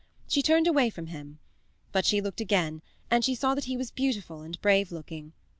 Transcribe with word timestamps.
She 0.27 0.41
turned 0.41 0.65
away 0.65 0.89
from 0.89 1.05
him. 1.05 1.37
But 1.91 2.07
she 2.07 2.21
looked 2.21 2.41
again 2.41 2.81
and 3.11 3.23
she 3.23 3.35
saw 3.35 3.53
that 3.53 3.65
he 3.65 3.77
was 3.77 3.91
beautiful 3.91 4.41
and 4.41 4.59
brave 4.59 4.91
looking. 4.91 5.33